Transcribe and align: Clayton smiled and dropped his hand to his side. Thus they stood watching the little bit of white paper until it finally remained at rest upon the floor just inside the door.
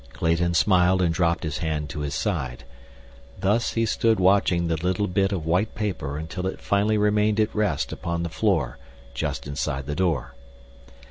Clayton 0.13 0.55
smiled 0.55 0.99
and 0.99 1.13
dropped 1.13 1.43
his 1.43 1.59
hand 1.59 1.87
to 1.91 1.99
his 1.99 2.15
side. 2.15 2.63
Thus 3.39 3.71
they 3.75 3.85
stood 3.85 4.19
watching 4.19 4.65
the 4.65 4.75
little 4.75 5.05
bit 5.05 5.31
of 5.31 5.45
white 5.45 5.75
paper 5.75 6.17
until 6.17 6.47
it 6.47 6.59
finally 6.59 6.97
remained 6.97 7.39
at 7.39 7.53
rest 7.53 7.91
upon 7.91 8.23
the 8.23 8.29
floor 8.29 8.79
just 9.13 9.45
inside 9.45 9.85
the 9.85 9.93
door. 9.93 10.33